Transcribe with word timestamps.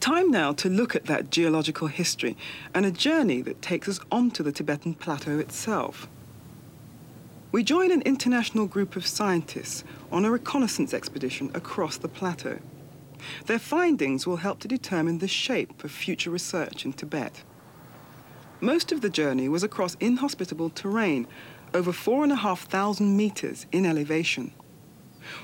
Time 0.00 0.30
now 0.30 0.54
to 0.54 0.70
look 0.70 0.96
at 0.96 1.04
that 1.04 1.30
geological 1.30 1.88
history 1.88 2.34
and 2.74 2.86
a 2.86 2.90
journey 2.90 3.42
that 3.42 3.60
takes 3.60 3.86
us 3.86 4.00
onto 4.10 4.42
the 4.42 4.50
Tibetan 4.50 4.94
Plateau 4.94 5.38
itself. 5.38 6.08
We 7.52 7.62
join 7.62 7.92
an 7.92 8.00
international 8.02 8.66
group 8.66 8.96
of 8.96 9.06
scientists 9.06 9.84
on 10.10 10.24
a 10.24 10.30
reconnaissance 10.30 10.94
expedition 10.94 11.50
across 11.52 11.98
the 11.98 12.08
plateau. 12.08 12.60
Their 13.44 13.58
findings 13.58 14.26
will 14.26 14.38
help 14.38 14.60
to 14.60 14.68
determine 14.68 15.18
the 15.18 15.28
shape 15.28 15.84
of 15.84 15.90
future 15.90 16.30
research 16.30 16.86
in 16.86 16.94
Tibet. 16.94 17.42
Most 18.58 18.92
of 18.92 19.02
the 19.02 19.10
journey 19.10 19.50
was 19.50 19.62
across 19.62 19.96
inhospitable 19.96 20.70
terrain, 20.70 21.26
over 21.74 21.92
4,500 21.92 23.04
meters 23.04 23.66
in 23.70 23.84
elevation. 23.84 24.52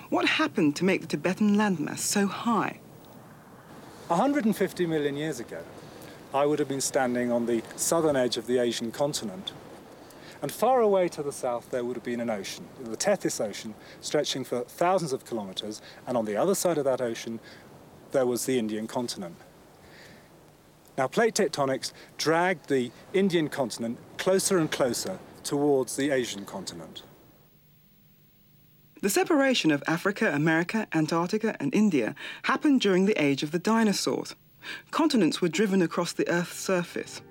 What 0.08 0.26
happened 0.26 0.76
to 0.76 0.84
make 0.86 1.02
the 1.02 1.06
Tibetan 1.06 1.56
landmass 1.56 1.98
so 1.98 2.26
high? 2.26 2.80
150 4.08 4.86
million 4.86 5.16
years 5.16 5.40
ago, 5.40 5.58
I 6.32 6.46
would 6.46 6.60
have 6.60 6.68
been 6.68 6.80
standing 6.80 7.32
on 7.32 7.46
the 7.46 7.62
southern 7.74 8.14
edge 8.14 8.36
of 8.36 8.46
the 8.46 8.58
Asian 8.58 8.92
continent. 8.92 9.52
And 10.42 10.52
far 10.52 10.80
away 10.80 11.08
to 11.08 11.24
the 11.24 11.32
south, 11.32 11.70
there 11.70 11.84
would 11.84 11.96
have 11.96 12.04
been 12.04 12.20
an 12.20 12.30
ocean, 12.30 12.68
the 12.80 12.96
Tethys 12.96 13.40
Ocean, 13.40 13.74
stretching 14.00 14.44
for 14.44 14.60
thousands 14.60 15.12
of 15.12 15.24
kilometers. 15.24 15.82
And 16.06 16.16
on 16.16 16.24
the 16.24 16.36
other 16.36 16.54
side 16.54 16.78
of 16.78 16.84
that 16.84 17.00
ocean, 17.00 17.40
there 18.12 18.26
was 18.26 18.46
the 18.46 18.60
Indian 18.60 18.86
continent. 18.86 19.34
Now, 20.96 21.08
plate 21.08 21.34
tectonics 21.34 21.92
dragged 22.16 22.68
the 22.68 22.92
Indian 23.12 23.48
continent 23.48 23.98
closer 24.18 24.56
and 24.58 24.70
closer 24.70 25.18
towards 25.42 25.96
the 25.96 26.10
Asian 26.10 26.44
continent. 26.44 27.02
The 29.06 29.10
separation 29.10 29.70
of 29.70 29.84
Africa, 29.86 30.32
America, 30.34 30.88
Antarctica, 30.92 31.56
and 31.60 31.72
India 31.72 32.16
happened 32.42 32.80
during 32.80 33.06
the 33.06 33.22
age 33.22 33.44
of 33.44 33.52
the 33.52 33.58
dinosaurs. 33.60 34.34
Continents 34.90 35.40
were 35.40 35.48
driven 35.48 35.80
across 35.80 36.12
the 36.12 36.28
Earth's 36.28 36.58
surface. 36.58 37.22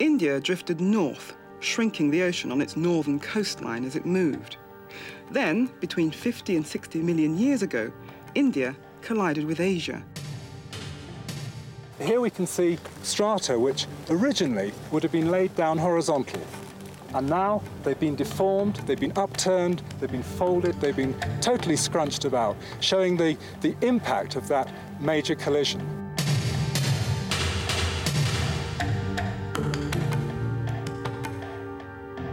India 0.00 0.40
drifted 0.40 0.80
north, 0.80 1.36
shrinking 1.60 2.10
the 2.10 2.24
ocean 2.24 2.50
on 2.50 2.60
its 2.60 2.76
northern 2.76 3.20
coastline 3.20 3.84
as 3.84 3.94
it 3.94 4.04
moved. 4.04 4.56
Then, 5.30 5.70
between 5.78 6.10
50 6.10 6.56
and 6.56 6.66
60 6.66 6.98
million 6.98 7.38
years 7.38 7.62
ago, 7.62 7.92
India 8.34 8.74
collided 9.00 9.44
with 9.44 9.60
Asia. 9.60 10.02
Here 12.00 12.20
we 12.20 12.30
can 12.30 12.44
see 12.44 12.76
strata 13.04 13.56
which 13.56 13.86
originally 14.10 14.72
would 14.90 15.04
have 15.04 15.12
been 15.12 15.30
laid 15.30 15.54
down 15.54 15.78
horizontally 15.78 16.42
and 17.14 17.28
now 17.28 17.62
they've 17.84 17.98
been 17.98 18.16
deformed, 18.16 18.76
they've 18.86 18.98
been 18.98 19.16
upturned, 19.16 19.82
they've 20.00 20.10
been 20.10 20.22
folded, 20.22 20.78
they've 20.80 20.96
been 20.96 21.14
totally 21.40 21.76
scrunched 21.76 22.24
about, 22.24 22.56
showing 22.80 23.16
the, 23.16 23.36
the 23.60 23.74
impact 23.82 24.34
of 24.34 24.48
that 24.48 24.72
major 25.00 25.36
collision. 25.36 25.80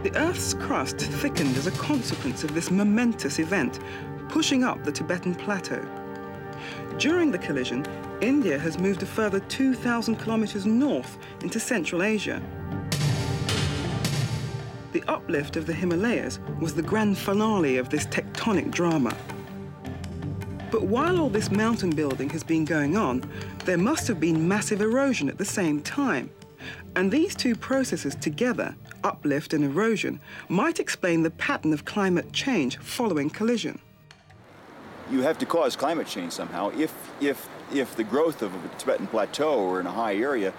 The 0.02 0.12
Earth's 0.16 0.54
crust 0.54 0.98
thickened 0.98 1.56
as 1.56 1.68
a 1.68 1.72
consequence 1.72 2.42
of 2.42 2.52
this 2.52 2.72
momentous 2.72 3.38
event, 3.38 3.78
pushing 4.28 4.64
up 4.64 4.82
the 4.82 4.90
Tibetan 4.90 5.36
plateau. 5.36 5.86
During 6.98 7.30
the 7.30 7.38
collision, 7.38 7.86
India 8.20 8.58
has 8.58 8.78
moved 8.78 9.04
a 9.04 9.06
further 9.06 9.38
2,000 9.38 10.16
kilometers 10.16 10.66
north 10.66 11.18
into 11.40 11.60
Central 11.60 12.02
Asia, 12.02 12.42
the 14.92 15.02
uplift 15.08 15.56
of 15.56 15.66
the 15.66 15.72
Himalayas 15.72 16.38
was 16.60 16.74
the 16.74 16.82
grand 16.82 17.16
finale 17.16 17.78
of 17.78 17.88
this 17.88 18.06
tectonic 18.06 18.70
drama. 18.70 19.16
But 20.70 20.84
while 20.84 21.20
all 21.20 21.28
this 21.28 21.50
mountain 21.50 21.90
building 21.90 22.30
has 22.30 22.42
been 22.42 22.64
going 22.64 22.96
on, 22.96 23.22
there 23.64 23.78
must 23.78 24.08
have 24.08 24.20
been 24.20 24.48
massive 24.48 24.80
erosion 24.80 25.28
at 25.28 25.38
the 25.38 25.44
same 25.44 25.82
time. 25.82 26.30
And 26.96 27.10
these 27.10 27.34
two 27.34 27.54
processes 27.56 28.14
together, 28.14 28.74
uplift 29.04 29.52
and 29.52 29.64
erosion, 29.64 30.20
might 30.48 30.78
explain 30.78 31.22
the 31.22 31.30
pattern 31.30 31.72
of 31.72 31.84
climate 31.84 32.32
change 32.32 32.78
following 32.78 33.30
collision. 33.30 33.80
You 35.10 35.22
have 35.22 35.38
to 35.38 35.46
cause 35.46 35.76
climate 35.76 36.06
change 36.06 36.32
somehow. 36.32 36.70
If, 36.70 36.94
if, 37.20 37.48
if 37.72 37.96
the 37.96 38.04
growth 38.04 38.40
of 38.42 38.54
a 38.54 38.68
Tibetan 38.78 39.06
plateau 39.06 39.58
or 39.58 39.80
in 39.80 39.86
a 39.86 39.90
high 39.90 40.16
area 40.16 40.54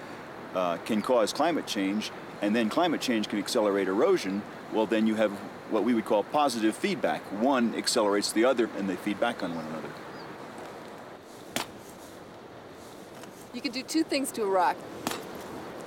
uh, 0.54 0.78
can 0.78 1.02
cause 1.02 1.34
climate 1.34 1.66
change, 1.66 2.12
and 2.44 2.54
then 2.54 2.68
climate 2.68 3.00
change 3.00 3.30
can 3.30 3.40
accelerate 3.40 3.88
erosion, 3.88 4.42
well, 4.74 4.86
then 4.86 5.08
you 5.08 5.16
have 5.16 5.32
what 5.72 5.86
we 5.86 5.94
would 5.94 6.04
call 6.04 6.24
positive 6.24 6.76
feedback. 6.76 7.22
One 7.42 7.74
accelerates 7.74 8.34
the 8.34 8.44
other, 8.44 8.70
and 8.78 8.90
they 8.90 8.98
feed 8.98 9.18
back 9.18 9.42
on 9.42 9.56
one 9.56 9.66
another. 9.68 9.88
You 13.54 13.62
can 13.62 13.72
do 13.72 13.82
two 13.82 14.04
things 14.04 14.30
to 14.34 14.44
a 14.44 14.46
rock. 14.46 14.76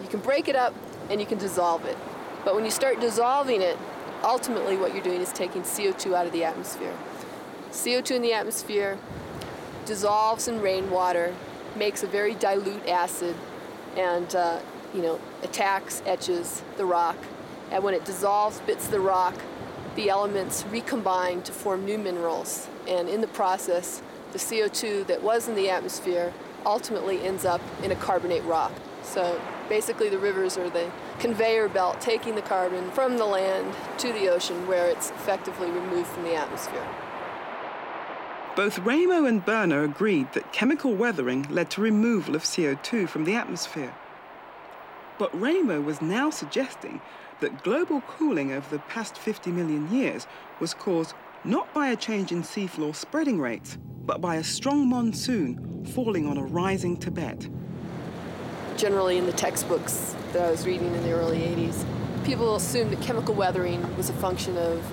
You 0.00 0.08
can 0.08 0.20
break 0.20 0.48
it 0.48 0.56
up, 0.56 0.74
and 1.10 1.20
you 1.20 1.26
can 1.26 1.36
dissolve 1.36 1.84
it. 1.84 1.98
But 2.42 2.54
when 2.54 2.64
you 2.64 2.70
start 2.70 3.00
dissolving 3.00 3.60
it, 3.60 3.76
ultimately 4.24 4.78
what 4.78 4.94
you're 4.94 5.04
doing 5.04 5.20
is 5.20 5.34
taking 5.34 5.60
CO2 5.60 6.14
out 6.14 6.24
of 6.24 6.32
the 6.32 6.44
atmosphere. 6.44 6.96
CO2 7.70 8.12
in 8.12 8.22
the 8.22 8.32
atmosphere 8.32 8.98
dissolves 9.84 10.48
in 10.48 10.62
rainwater, 10.62 11.34
makes 11.76 12.02
a 12.02 12.06
very 12.06 12.34
dilute 12.34 12.88
acid, 12.88 13.36
and 13.94 14.34
uh, 14.34 14.60
you 14.96 15.02
know, 15.02 15.20
attacks, 15.42 16.02
etches 16.06 16.62
the 16.78 16.86
rock. 16.86 17.16
And 17.70 17.84
when 17.84 17.94
it 17.94 18.04
dissolves, 18.04 18.60
bits 18.60 18.88
the 18.88 18.98
rock, 18.98 19.34
the 19.94 20.08
elements 20.08 20.64
recombine 20.70 21.42
to 21.42 21.52
form 21.52 21.84
new 21.84 21.98
minerals. 21.98 22.68
And 22.88 23.08
in 23.08 23.20
the 23.20 23.28
process, 23.28 24.02
the 24.32 24.38
CO2 24.38 25.06
that 25.06 25.22
was 25.22 25.48
in 25.48 25.54
the 25.54 25.68
atmosphere 25.68 26.32
ultimately 26.64 27.22
ends 27.22 27.44
up 27.44 27.60
in 27.82 27.92
a 27.92 27.96
carbonate 27.96 28.44
rock. 28.44 28.72
So 29.02 29.40
basically, 29.68 30.08
the 30.08 30.18
rivers 30.18 30.56
are 30.56 30.70
the 30.70 30.90
conveyor 31.18 31.68
belt 31.68 32.00
taking 32.00 32.34
the 32.34 32.42
carbon 32.42 32.90
from 32.90 33.18
the 33.18 33.24
land 33.24 33.74
to 33.98 34.12
the 34.12 34.28
ocean 34.28 34.66
where 34.66 34.86
it's 34.86 35.10
effectively 35.10 35.70
removed 35.70 36.08
from 36.08 36.24
the 36.24 36.34
atmosphere. 36.34 36.86
Both 38.56 38.80
Raymo 38.80 39.28
and 39.28 39.44
Berner 39.44 39.84
agreed 39.84 40.32
that 40.32 40.52
chemical 40.52 40.94
weathering 40.94 41.46
led 41.50 41.70
to 41.70 41.82
removal 41.82 42.34
of 42.34 42.42
CO2 42.42 43.06
from 43.08 43.24
the 43.24 43.34
atmosphere. 43.34 43.94
But 45.18 45.32
Raymo 45.32 45.82
was 45.82 46.02
now 46.02 46.30
suggesting 46.30 47.00
that 47.40 47.62
global 47.62 48.02
cooling 48.02 48.52
over 48.52 48.68
the 48.68 48.82
past 48.82 49.16
50 49.16 49.50
million 49.50 49.90
years 49.90 50.26
was 50.60 50.74
caused 50.74 51.14
not 51.44 51.72
by 51.72 51.88
a 51.88 51.96
change 51.96 52.32
in 52.32 52.42
seafloor 52.42 52.94
spreading 52.94 53.40
rates, 53.40 53.78
but 54.04 54.20
by 54.20 54.36
a 54.36 54.44
strong 54.44 54.88
monsoon 54.88 55.84
falling 55.94 56.26
on 56.26 56.36
a 56.36 56.44
rising 56.44 56.96
Tibet. 56.96 57.48
Generally, 58.76 59.18
in 59.18 59.26
the 59.26 59.32
textbooks 59.32 60.14
that 60.32 60.42
I 60.46 60.50
was 60.50 60.66
reading 60.66 60.94
in 60.94 61.02
the 61.02 61.12
early 61.12 61.38
80s, 61.38 61.84
people 62.24 62.56
assumed 62.56 62.90
that 62.90 63.00
chemical 63.00 63.34
weathering 63.34 63.96
was 63.96 64.10
a 64.10 64.14
function 64.14 64.58
of 64.58 64.84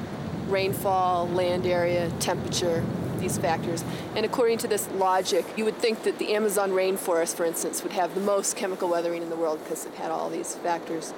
rainfall, 0.49 1.27
land 1.29 1.65
area, 1.65 2.09
temperature, 2.19 2.85
these 3.23 3.37
factors. 3.37 3.83
And 4.15 4.25
according 4.25 4.59
to 4.59 4.67
this 4.67 4.87
logic, 4.91 5.45
you 5.57 5.65
would 5.65 5.77
think 5.77 6.03
that 6.03 6.19
the 6.19 6.35
Amazon 6.35 6.71
rainforest, 6.71 7.35
for 7.35 7.45
instance, 7.45 7.81
would 7.81 7.93
have 7.93 8.13
the 8.13 8.21
most 8.21 8.55
chemical 8.55 8.89
weathering 8.89 9.21
in 9.23 9.29
the 9.29 9.35
world 9.35 9.59
because 9.63 9.85
it 9.85 9.93
had 9.95 10.11
all 10.11 10.29
these 10.29 10.55
factors. 10.55 11.13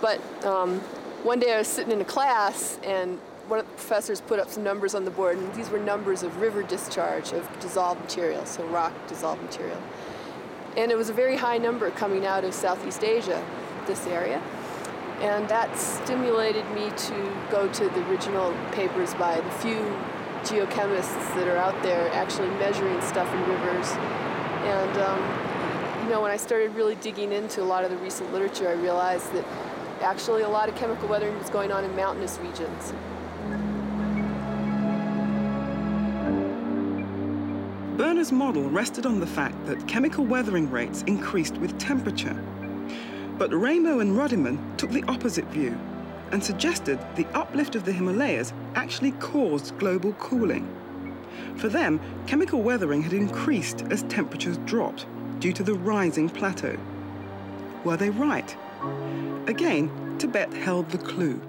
But 0.00 0.20
um, 0.44 0.80
one 1.22 1.38
day 1.38 1.54
I 1.54 1.58
was 1.58 1.68
sitting 1.68 1.92
in 1.92 2.00
a 2.00 2.04
class 2.04 2.78
and 2.82 3.18
one 3.48 3.60
of 3.60 3.66
the 3.66 3.72
professors 3.74 4.20
put 4.20 4.40
up 4.40 4.48
some 4.48 4.64
numbers 4.64 4.94
on 4.94 5.04
the 5.04 5.10
board, 5.10 5.38
and 5.38 5.54
these 5.54 5.70
were 5.70 5.78
numbers 5.78 6.24
of 6.24 6.40
river 6.40 6.64
discharge 6.64 7.32
of 7.32 7.48
dissolved 7.60 8.00
material, 8.00 8.44
so 8.44 8.66
rock 8.66 8.92
dissolved 9.06 9.40
material. 9.40 9.80
And 10.76 10.90
it 10.90 10.96
was 10.96 11.10
a 11.10 11.12
very 11.12 11.36
high 11.36 11.58
number 11.58 11.90
coming 11.92 12.26
out 12.26 12.42
of 12.42 12.52
Southeast 12.52 13.04
Asia, 13.04 13.44
this 13.86 14.04
area. 14.08 14.42
And 15.20 15.48
that 15.48 15.74
stimulated 15.78 16.68
me 16.72 16.90
to 16.90 17.46
go 17.50 17.68
to 17.72 17.84
the 17.88 18.10
original 18.10 18.52
papers 18.72 19.14
by 19.14 19.40
the 19.40 19.50
few 19.52 19.96
geochemists 20.46 21.34
that 21.34 21.48
are 21.48 21.56
out 21.56 21.80
there 21.82 22.08
actually 22.12 22.48
measuring 22.50 23.00
stuff 23.02 23.32
in 23.34 23.40
rivers. 23.48 23.90
And, 23.90 24.96
um, 24.98 26.04
you 26.04 26.10
know, 26.10 26.22
when 26.22 26.30
I 26.30 26.36
started 26.36 26.74
really 26.74 26.94
digging 26.96 27.32
into 27.32 27.62
a 27.62 27.64
lot 27.64 27.84
of 27.84 27.90
the 27.90 27.96
recent 27.98 28.32
literature, 28.32 28.68
I 28.68 28.74
realized 28.74 29.32
that 29.32 29.44
actually 30.00 30.42
a 30.42 30.48
lot 30.48 30.68
of 30.68 30.76
chemical 30.76 31.08
weathering 31.08 31.36
was 31.38 31.50
going 31.50 31.72
on 31.72 31.84
in 31.84 31.94
mountainous 31.96 32.38
regions. 32.38 32.92
Berner's 37.96 38.30
model 38.30 38.68
rested 38.70 39.06
on 39.06 39.18
the 39.18 39.26
fact 39.26 39.56
that 39.66 39.88
chemical 39.88 40.24
weathering 40.24 40.70
rates 40.70 41.02
increased 41.08 41.56
with 41.56 41.76
temperature. 41.78 42.40
But 43.38 43.50
Raymo 43.50 44.00
and 44.00 44.16
Ruddiman 44.16 44.76
took 44.76 44.90
the 44.90 45.02
opposite 45.04 45.46
view 45.46 45.78
and 46.32 46.42
suggested 46.42 46.98
the 47.14 47.26
uplift 47.34 47.74
of 47.74 47.84
the 47.84 47.92
Himalayas 47.92 48.52
actually 48.74 49.12
caused 49.12 49.78
global 49.78 50.12
cooling. 50.14 50.72
For 51.56 51.68
them, 51.68 52.00
chemical 52.26 52.62
weathering 52.62 53.02
had 53.02 53.12
increased 53.12 53.82
as 53.90 54.02
temperatures 54.04 54.58
dropped 54.58 55.06
due 55.40 55.52
to 55.52 55.62
the 55.62 55.74
rising 55.74 56.28
plateau. 56.28 56.76
Were 57.84 57.96
they 57.96 58.10
right? 58.10 58.56
Again, 59.46 60.16
Tibet 60.18 60.52
held 60.52 60.90
the 60.90 60.98
clue. 60.98 61.40